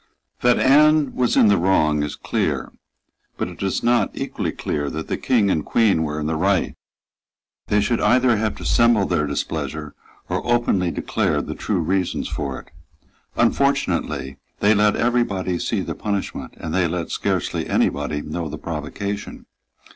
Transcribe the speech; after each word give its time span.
That 0.41 0.57
Anne 0.57 1.13
was 1.13 1.37
in 1.37 1.47
the 1.47 1.59
wrong 1.59 2.01
is 2.01 2.15
clear; 2.15 2.71
but 3.37 3.49
it 3.49 3.61
is 3.61 3.83
not 3.83 4.09
equally 4.15 4.51
clear 4.51 4.89
that 4.89 5.09
the 5.09 5.15
King 5.15 5.51
and 5.51 5.63
Queen 5.63 6.01
were 6.01 6.19
in 6.19 6.25
the 6.25 6.35
right. 6.35 6.75
They 7.67 7.81
should 7.81 7.99
have 7.99 8.09
either 8.09 8.49
dissembled 8.49 9.11
their 9.11 9.27
displeasure, 9.27 9.93
or 10.27 10.41
openly 10.43 10.89
declared 10.89 11.45
the 11.45 11.53
true 11.53 11.77
reasons 11.81 12.27
for 12.27 12.59
it. 12.61 12.71
Unfortunately, 13.35 14.37
they 14.59 14.73
let 14.73 14.95
every 14.95 15.23
body 15.23 15.59
see 15.59 15.81
the 15.81 15.93
punishment, 15.93 16.55
and 16.57 16.73
they 16.73 16.87
let 16.87 17.11
scarcely 17.11 17.67
any 17.67 17.89
body 17.89 18.23
know 18.23 18.49
the 18.49 18.57
provocation. 18.57 19.45